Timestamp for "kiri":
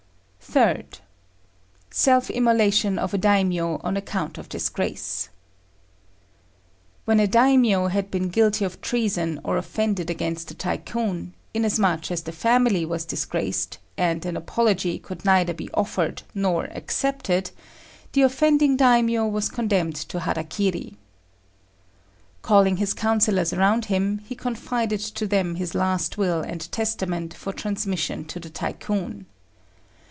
20.43-20.97